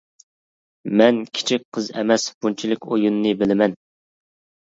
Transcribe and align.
-مەن 0.87 1.19
كېچىك 1.39 1.65
قىز 1.77 1.89
ئەمەس، 1.99 2.25
بۇنچىلىك 2.47 2.89
ئويۇننى 2.89 3.35
بېلىمەن. 3.45 3.79